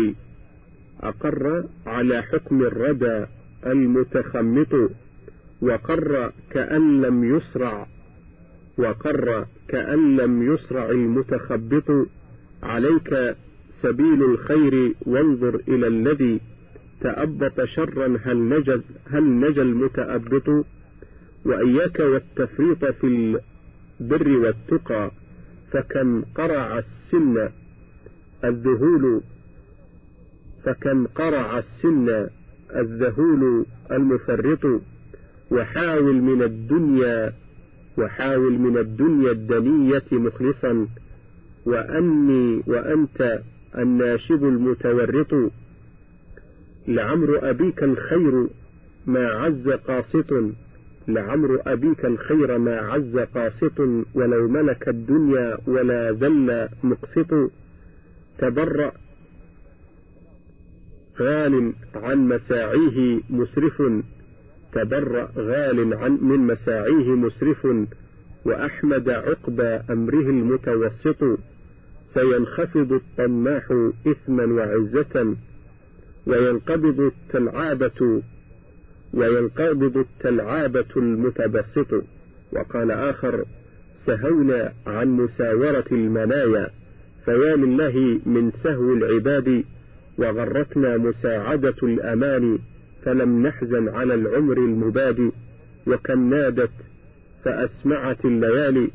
[1.00, 3.26] أقر على حكم الردى
[3.66, 4.90] المتخمط.
[5.62, 7.86] وقر كأن لم يسرع
[8.78, 12.08] وقر كأن لم يسرع المتخبط
[12.62, 13.36] عليك
[13.82, 16.40] سبيل الخير وانظر إلى الذي
[17.00, 20.66] تأبط شرا هل نجى هل نجى المتأبط؟
[21.44, 23.36] وإياك والتفريط في
[24.00, 25.10] البر والتقى
[25.72, 27.48] فكم قرع السن
[28.44, 29.20] الذهول
[30.64, 32.28] فكم قرع السن
[32.76, 34.80] الذهول المفرط
[35.50, 37.32] وحاول من الدنيا
[37.98, 40.88] وحاول من الدنيا الدنية مخلصا
[41.66, 43.40] وأني وأنت
[43.78, 45.52] الناشب المتورط.
[46.88, 48.46] لعمر أبيك الخير
[49.06, 50.34] ما عز قاسط
[51.08, 53.80] لعمر أبيك الخير ما عز قاسط
[54.14, 57.50] ولو ملك الدنيا ولا ذل مقسط.
[58.38, 58.92] تبرأ
[61.20, 63.82] غال عن مساعيه مسرف.
[64.72, 67.66] تبرأ غال عن من مساعيه مسرف
[68.44, 71.38] وأحمد عقبى أمره المتوسط
[72.14, 75.34] سينخفض الطماح إثما وعزة
[76.26, 78.22] وينقبض التلعابة
[79.14, 82.04] وينقبض التلعابة المتبسط.
[82.52, 83.44] وقال آخر
[84.06, 86.70] سهونا عن مساورة المنايا
[87.24, 89.64] فيا لله من سهو العباد
[90.18, 92.58] وغرتنا مساعدة الأمان.
[93.08, 95.32] فلم نحزن على العمر المباد
[95.86, 96.70] وكم نادت
[97.44, 98.90] فأسمعت الليالي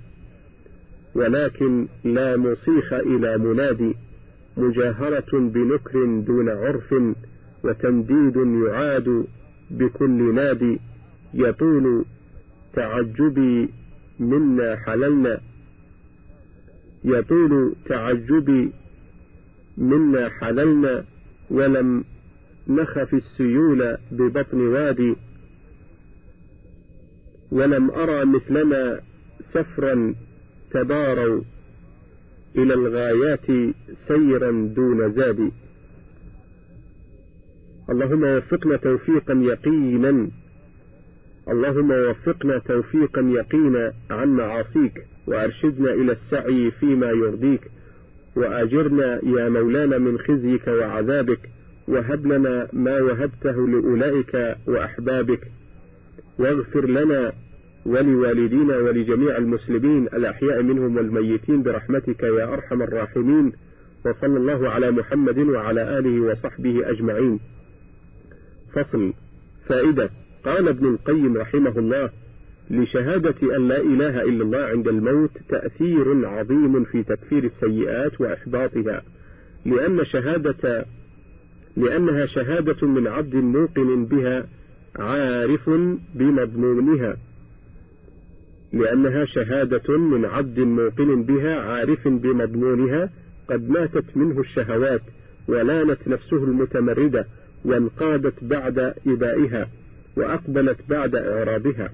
[1.15, 3.95] ولكن لا مصيخ إلى منادي
[4.57, 6.95] مجاهرة بنكر دون عرف
[7.63, 9.25] وتنديد يعاد
[9.71, 10.79] بكل نادي
[11.33, 12.05] يطول
[12.73, 13.69] تعجبي
[14.19, 15.39] منا حللنا
[17.03, 18.71] يطول تعجبي
[19.77, 21.03] منا حللنا
[21.49, 22.03] ولم
[22.67, 25.15] نخف السيول ببطن وادي
[27.51, 29.01] ولم أرى مثلنا
[29.53, 30.15] سفرا
[30.71, 31.41] تباروا
[32.55, 33.75] إلى الغايات
[34.07, 35.51] سيرا دون زاد.
[37.89, 40.29] اللهم وفقنا توفيقا يقينا
[41.49, 47.71] اللهم وفقنا توفيقا يقينا عن معاصيك وأرشدنا إلى السعي فيما يرضيك
[48.35, 51.49] وأجرنا يا مولانا من خزيك وعذابك.
[51.87, 55.47] وهب لنا ما وهبته لأولئك وأحبابك.
[56.39, 57.33] واغفر لنا
[57.85, 63.51] ولوالدينا ولجميع المسلمين الأحياء منهم والميتين برحمتك يا أرحم الراحمين.
[64.05, 67.39] وصلى الله على محمد وعلى آله وصحبه أجمعين.
[68.73, 69.13] فصل.
[69.67, 70.09] فائدة.
[70.45, 72.09] قال ابن القيم رحمه الله
[72.69, 79.01] لشهادة أن لا إله إلا الله عند الموت تأثير عظيم في تكفير السيئات وإحباطها
[79.65, 80.85] لأن شهادة
[81.77, 84.45] لأنها شهادة من عبد موقن بها
[84.95, 85.69] عارف
[86.15, 87.17] بمضمونها.
[88.73, 93.09] لأنها شهادة من عبد موقن بها عارف بمضمونها.
[93.49, 95.01] قد ماتت منه الشهوات
[95.47, 97.25] ولانت نفسه المتمردة
[97.65, 99.69] وانقادت بعد إبائها
[100.17, 101.91] وأقبلت بعد إعرابها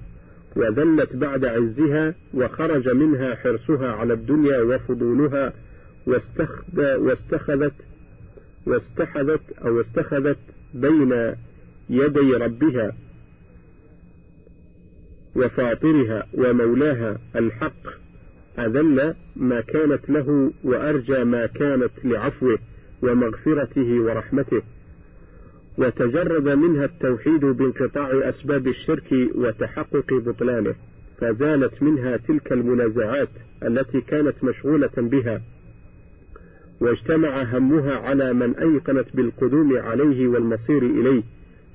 [0.56, 5.52] وذلت بعد عزها وخرج منها حرصها على الدنيا وفضولها
[6.76, 7.72] واستخذت
[8.66, 10.38] واستحذت أو استخذت
[10.74, 11.34] بين
[11.90, 12.92] يدي ربها
[15.36, 18.00] وفاطرها ومولاها الحق
[18.58, 22.58] أذل ما كانت له وأرجى ما كانت لعفوه
[23.02, 24.62] ومغفرته ورحمته.
[25.78, 30.74] وتجرد منها التوحيد بانقطاع أسباب الشرك وتحقق بطلانه.
[31.20, 33.28] فزالت منها تلك المنازعات
[33.62, 35.42] التي كانت مشغولة بها.
[36.80, 41.22] واجتمع همها على من أيقنت بالقدوم عليه والمصير إليه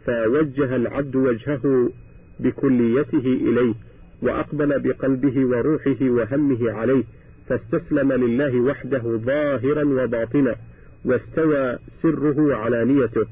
[0.06, 1.92] فوجه العبد وجهه
[2.40, 3.74] بكليته إليه
[4.22, 7.04] وأقبل بقلبه وروحه وهمه عليه
[7.50, 10.56] فاستسلم لله وحده ظاهرا وباطنا
[11.06, 13.26] واستوى سره على نيته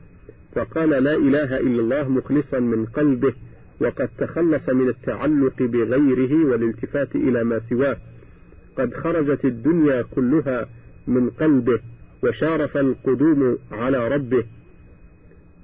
[0.55, 3.33] فقال لا إله إلا الله مخلصا من قلبه
[3.81, 7.97] وقد تخلص من التعلق بغيره والالتفات إلى ما سواه.
[8.77, 10.67] قد خرجت الدنيا كلها
[11.07, 11.79] من قلبه
[12.23, 14.43] وشارف القدوم على ربه.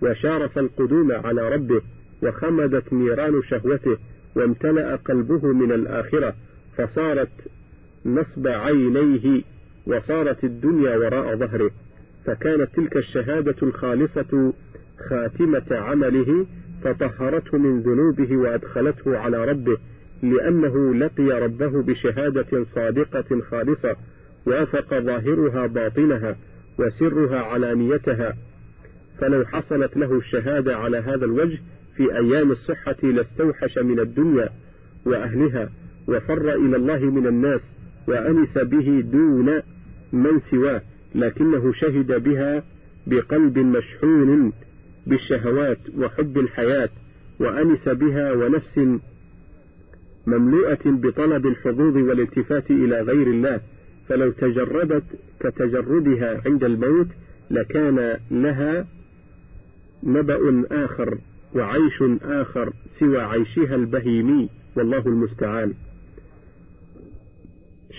[0.01, 1.81] وشارف القدوم على ربه
[2.23, 3.97] وخمدت نيران شهوته
[4.35, 6.35] وامتلأ قلبه من الآخرة.
[6.77, 7.29] فصارت
[8.05, 9.41] نصب عينيه
[9.87, 11.71] وصارت الدنيا وراء ظهره.
[12.25, 14.53] فكانت تلك الشهادة الخالصة
[15.09, 16.45] خاتمة عمله
[16.83, 19.77] فطهرته من ذنوبه وأدخلته على ربه
[20.23, 23.95] لأنه لقي ربه بشهادة صادقة خالصة.
[24.49, 26.35] وافق ظاهرها باطنها
[26.79, 28.35] وسرها علانيتها.
[29.19, 31.59] فلو حصلت له الشهادة على هذا الوجه
[31.95, 34.49] في أيام الصحة لاستوحش من الدنيا
[35.05, 35.69] وأهلها
[36.07, 37.61] وفر إلى الله من الناس
[38.07, 39.61] وأنس به دون
[40.13, 40.81] من سواه
[41.15, 42.63] لكنه شهد بها
[43.07, 44.53] بقلب مشحون
[45.07, 46.89] بالشهوات وحب الحياة
[47.39, 48.79] وأنس بها ونفس
[50.27, 53.61] مملوءة بطلب الحظوظ والالتفات إلى غير الله.
[54.09, 55.03] فلو تجردت
[55.39, 57.07] كتجردها عند الموت
[57.51, 58.87] لكان لها
[60.03, 61.17] نبأ آخر
[61.55, 65.73] وعيش آخر سوى عيشها البهيمي والله المستعان.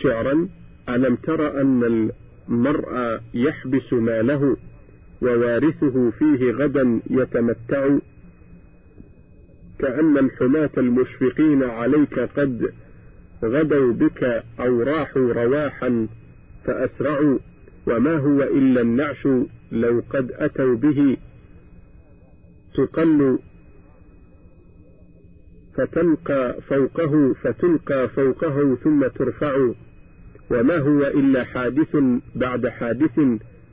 [0.03, 0.49] شعرا
[0.89, 2.11] ألم تر أن
[2.49, 4.57] المرء يحبس ماله
[5.23, 7.99] ووارثه فيه غدا يتمتع؟
[9.79, 12.73] كأن الحماة المشفقين عليك قد
[13.45, 16.09] غدوا بك أو راحوا رواحا
[16.65, 17.39] فأسرعوا
[17.87, 19.29] وما هو إلا النعش
[19.73, 21.17] لو قد أتوا به.
[22.75, 23.39] تقل
[25.75, 29.71] فتلقى فوقه فتلقى فوقه ثم ترفع.
[30.51, 31.97] وما هو إلا حادث
[32.35, 33.21] بعد حادث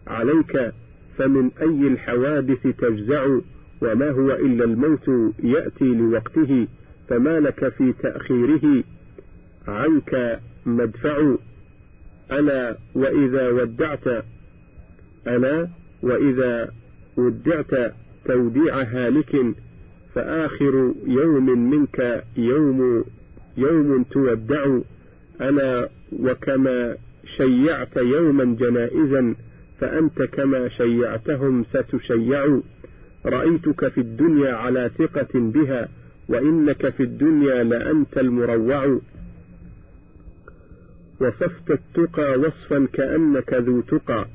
[0.08, 0.74] عليك
[1.18, 3.40] فمن أي الحوادث تجزع؟
[3.82, 5.10] وما هو إلا الموت
[5.44, 6.68] يأتي لوقته
[7.10, 8.84] فما لك في تأخيره؟
[9.68, 11.36] عنك مدفع
[12.32, 14.08] ألا وإذا ودعت
[15.28, 15.68] ألا
[16.02, 16.72] وإذا
[17.18, 17.94] ودعت
[18.26, 19.36] توديع هالك
[20.16, 23.06] فآخر يوم منك يوم
[23.58, 24.80] يوم تودع
[25.42, 25.90] ألا
[26.20, 26.98] وكما
[27.38, 29.36] شيعت يوما جنائزا
[29.80, 32.60] فأنت كما شيعتهم ستشيع.
[33.26, 35.90] رأيتك في الدنيا على ثقة بها
[36.30, 39.00] وإنك في الدنيا لأنت المروع.
[41.22, 44.28] وصفت التقى وصفا كأنك ذو تقى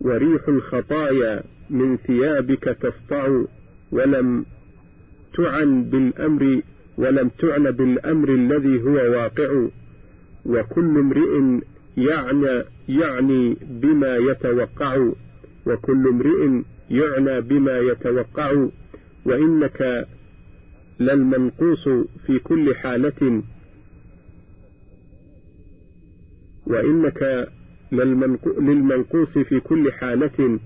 [0.00, 3.42] وريح الخطايا من ثيابك تسطع
[3.92, 4.44] ولم
[5.34, 6.62] تعن بالأمر
[6.98, 9.66] ولم تعن بالأمر الذي هو واقع
[10.46, 11.60] وكل امرئ
[11.96, 15.08] يعني يعني بما يتوقع
[15.66, 18.66] وكل امرئ يعنى بما يتوقع
[19.24, 20.06] وإنك
[21.00, 21.88] للمنقوص
[22.26, 23.42] في كل حالة.
[26.66, 27.48] وإنك
[27.92, 30.58] للمنقوص في كل حالة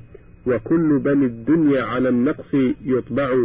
[0.46, 3.36] وكل بني الدنيا على النقص يطبع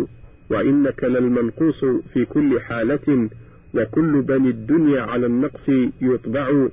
[0.49, 3.29] وإنك للمنقوص في كل حالة
[3.75, 5.69] وكل بني الدنيا على النقص
[6.01, 6.67] يطبع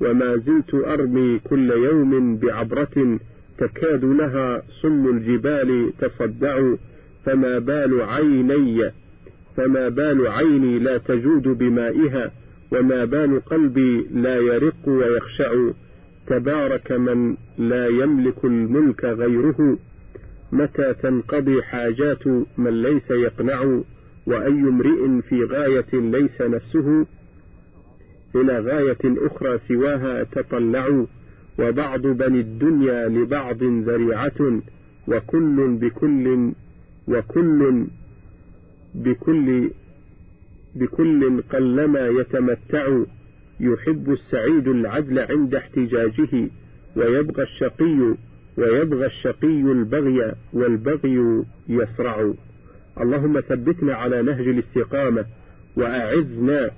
[0.00, 3.18] وما زلت أرمي كل يوم بعبرة
[3.58, 6.74] تكاد لها صم الجبال تصدع
[7.24, 8.90] فما بال عيني
[9.56, 12.30] فما بال عيني لا تجود بمائها
[12.72, 15.70] وما بال قلبي لا يرق ويخشع
[16.26, 19.78] تبارك من لا يملك الملك غيره.
[20.52, 22.26] متى تنقضي حاجات
[22.58, 23.80] من ليس يقنع؟
[24.26, 27.06] وأي امرئ في غاية ليس نفسه؟
[28.34, 31.04] إلى غاية أخرى سواها تطلع.
[31.58, 34.60] وبعض بني الدنيا لبعض ذريعة.
[35.08, 36.52] وكل بكل
[37.08, 37.86] وكل
[38.94, 39.70] بكل
[40.74, 42.98] بكل قلما يتمتع
[43.60, 46.50] يحب السعيد العدل عند احتجاجه
[46.96, 48.14] ويبغى الشقي
[48.56, 52.32] ويبغى الشقي البغي والبغي يسرع.
[53.00, 55.24] اللهم ثبتنا على نهج الاستقامة
[55.76, 56.70] وأعذنا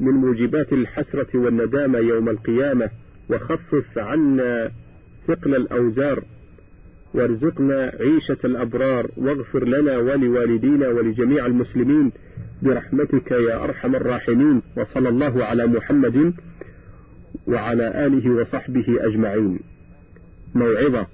[0.00, 2.90] من موجبات الحسرة والندامة يوم القيامة
[3.30, 4.70] وخفف عنا
[5.26, 6.24] ثقل الأوزار.
[7.14, 12.12] وارزقنا عيشة الأبرار واغفر لنا ولوالدينا ولجميع المسلمين.
[12.62, 16.34] برحمتك يا أرحم الراحمين وصلى الله على محمد
[17.46, 19.58] وعلى آله وصحبه أجمعين.
[20.54, 21.06] موعظة.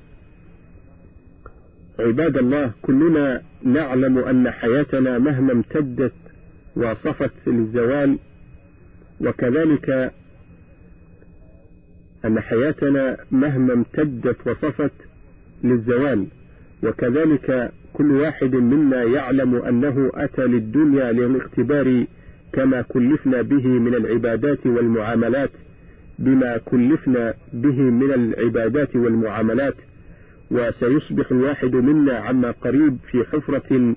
[1.99, 6.13] عباد الله كلنا نعلم أن حياتنا مهما امتدت
[6.77, 8.19] وصفت للزوال
[9.21, 10.13] وكذلك
[12.25, 14.93] أن حياتنا مهما امتدت وصفت
[15.65, 16.27] للزوال.
[16.83, 22.05] وكذلك كل واحد منا يعلم أنه أتى للدنيا للاختبار
[22.53, 25.51] كما كلفنا به من العبادات والمعاملات
[26.19, 29.75] بما كلفنا به من العبادات والمعاملات.
[30.51, 33.95] وسيصبح الواحد منا عما قريب في حفرة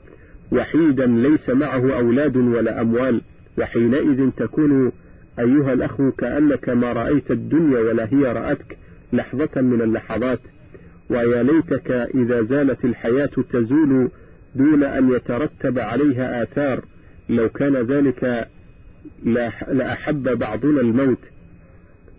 [0.52, 3.22] وحيدا ليس معه أولاد ولا أموال.
[3.58, 4.92] وحينئذ تكون
[5.40, 8.78] أيها الأخ كأنك ما رأيت الدنيا ولا هي رأتك
[9.14, 10.40] لحظة من اللحظات.
[11.10, 14.10] ويا ليتك إذا زالت الحياة تزول
[14.56, 16.86] دون أن يترتب عليها آثار
[17.30, 18.48] لو كان ذلك
[19.74, 21.20] لأحب بعضنا الموت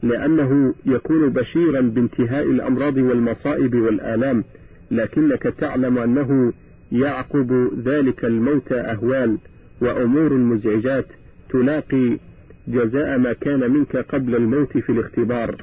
[0.03, 4.45] لأنه يكون بشيرا بانتهاء الأمراض والمصائب والآلام
[4.91, 6.53] لكنك تعلم أنه
[6.93, 9.39] يعقب ذلك الموت أهوال
[9.80, 11.07] وأمور مزعجات
[11.51, 12.18] تلاقي
[12.68, 15.57] جزاء ما كان منك قبل الموت في الاختبار.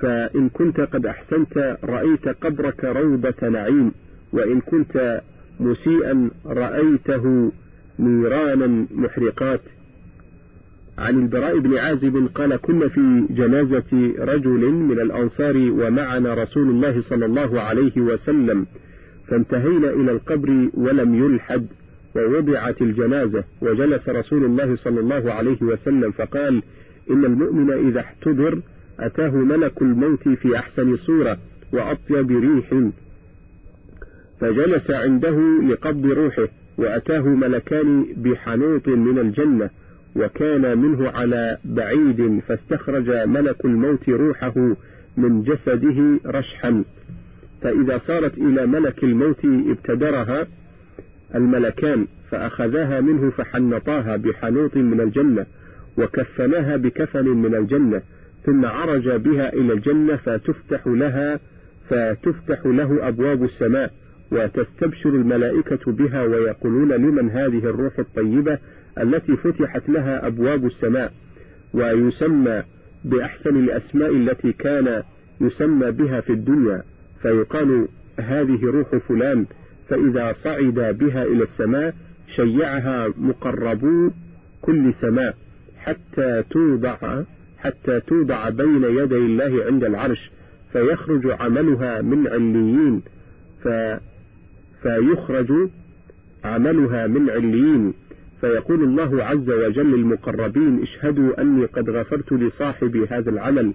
[0.00, 3.92] فإن كنت قد أحسنت رأيت قبرك روضة نعيم
[4.32, 5.22] وإن كنت
[5.60, 7.52] مسيئا رأيته
[7.98, 9.60] نيرانا محرقات.
[10.98, 17.26] عن البراء بن عازب قال كنا في جنازة رجل من الأنصار ومعنا رسول الله صلى
[17.26, 18.66] الله عليه وسلم
[19.28, 21.66] فانتهينا إلى القبر ولم يلحد
[22.16, 26.62] ووضعت الجنازة وجلس رسول الله صلى الله عليه وسلم فقال
[27.10, 28.60] إن المؤمن إذا احتضر
[29.00, 31.38] أتاه ملك الموت في أحسن صورة
[31.72, 32.90] وأطيب ريح.
[34.40, 39.70] فجلس عنده لقبض روحه وأتاه ملكان بحنوط من الجنة
[40.16, 44.76] وكان منه على بعيد فاستخرج ملك الموت روحه
[45.16, 46.84] من جسده رشحا.
[47.62, 50.46] فإذا صارت إلى ملك الموت ابتدرها
[51.34, 55.46] الملكان فأخذاها منه فحنطاها بحنوط من الجنة
[55.98, 58.02] وكفناها بكفن من الجنة
[58.46, 61.40] ثم عرج بها إلى الجنة فتفتح لها
[61.88, 63.92] فتفتح له أبواب السماء
[64.32, 68.58] وتستبشر الملائكة بها ويقولون لمن هذه الروح الطيبة
[69.00, 71.12] التي فتحت لها أبواب السماء.
[71.74, 72.62] ويسمى
[73.04, 75.02] بأحسن الأسماء التي كان
[75.40, 76.82] يسمى بها في الدنيا.
[77.22, 77.88] فيقال
[78.20, 79.46] هذه روح فلان
[79.88, 81.94] فإذا صعد بها إلى السماء
[82.36, 84.10] شيعها مقربو
[84.62, 85.34] كل سماء
[85.78, 87.22] حتى توضع
[87.66, 90.30] حتى توضع بين يدي الله عند العرش
[90.72, 93.02] فيخرج عملها من عليين
[93.62, 93.68] ف
[94.82, 95.68] فيخرج
[96.44, 97.94] عملها من عليين.
[98.40, 103.72] فيقول الله عز وجل للمقربين اشهدوا أني قد غفرت لصاحب هذا العمل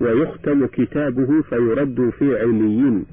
[0.00, 3.04] ويختم كتابه فيرد في عليين.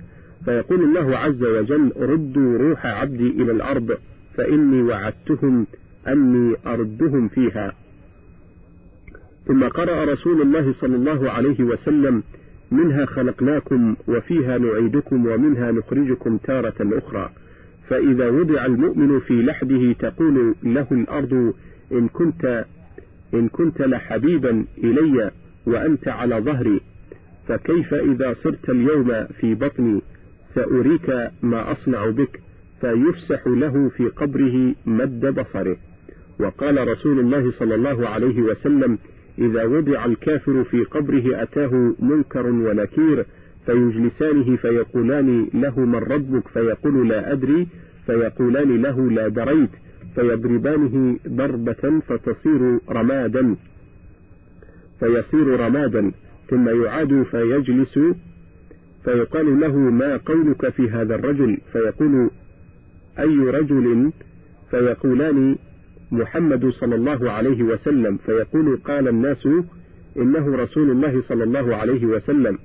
[0.45, 3.97] فيقول الله عز وجل ردوا روح عبدي إلى الأرض
[4.38, 5.68] فإني وعدتهم
[6.07, 7.74] أني أردهم فيها.
[9.47, 12.23] ثم قرأ رسول الله صلى الله عليه وسلم
[12.71, 17.29] منها خلقناكم وفيها نعيدكم ومنها نخرجكم تارة أخرى.
[17.87, 21.53] فإذا وضع المؤمن في لحده تقول له الأرض
[21.91, 22.65] إن كنت
[23.33, 25.31] إن كنت لحبيبا إلي
[25.65, 26.81] وأنت على ظهري
[27.47, 30.01] فكيف إذا صرت اليوم في بطني؟
[30.55, 31.09] سأريك
[31.43, 32.39] ما أصنع بك.
[32.81, 35.77] فيفسح له في قبره مد بصره.
[36.39, 38.97] وقال رسول الله صلى الله عليه وسلم
[39.39, 43.25] إذا وضع الكافر في قبره أتاه منكر ونكير
[43.65, 47.67] فيجلسانه فيقولان له من ربك؟ فيقول لا أدري.
[48.05, 49.69] فيقولان له لا دريت.
[50.15, 53.55] فيضربانه ضربة فتصير رمادا.
[54.99, 56.11] فيصير رمادا.
[56.49, 57.99] ثم يعاد فيجلس.
[59.03, 62.29] فيقال له ما قولك في هذا الرجل؟ فيقول
[63.19, 64.11] أي رجل؟
[64.71, 65.55] فيقولان
[66.12, 69.47] محمد صلى الله عليه وسلم فيقول قال الناس
[70.18, 72.58] إنه رسول الله صلى الله عليه وسلم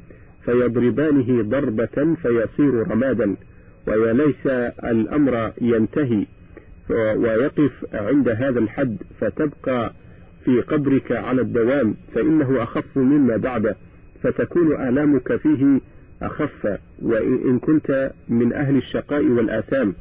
[0.45, 3.37] فيضربانه ضربة فيصير رمادا
[3.87, 4.47] وليس
[4.85, 6.27] الأمر ينتهي
[7.17, 9.93] ويقف عند هذا الحد فتبقى
[10.45, 13.77] في قبرك على الدوام فإنه أخف مما بعده
[14.23, 15.81] فتكون آلامك فيه
[16.23, 19.95] أخف وإن كنت من أهل الشقاء والآثام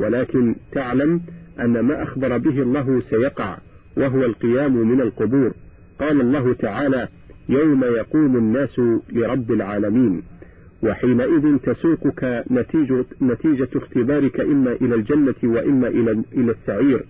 [0.00, 1.20] ولكن تعلم
[1.60, 3.58] أن ما أخبر به الله سيقع
[3.96, 5.52] وهو القيام من القبور.
[6.00, 7.08] قال الله تعالى
[7.48, 8.80] يوم يقوم الناس
[9.12, 10.22] لرب العالمين.
[10.82, 17.04] وحينئذ تسوقك نتيجة, نتيجة اختبارك إما إلى الجنة وإما إلى, إلى السعير.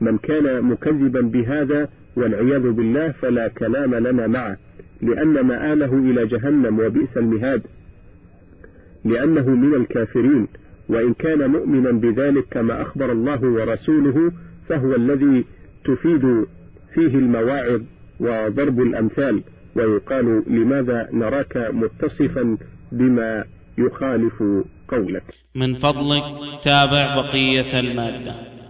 [0.00, 4.56] من كان مكذبا بهذا والعياذ بالله فلا كلام لنا معه
[5.02, 7.62] لأن مآله إلى جهنم وبئس المهاد.
[9.04, 10.48] لأنه من الكافرين.
[10.92, 14.32] وإن كان مؤمنا بذلك كما أخبر الله ورسوله
[14.68, 15.44] فهو الذي
[15.84, 16.46] تفيد
[16.94, 17.80] فيه المواعظ
[18.20, 19.42] وضرب الأمثال
[19.76, 22.58] ويقال لماذا نراك متصفا
[22.92, 23.44] بما
[23.78, 24.42] يخالف
[24.88, 25.22] قولك.
[25.54, 26.24] من فضلك
[26.64, 28.61] تابع بقية المادة.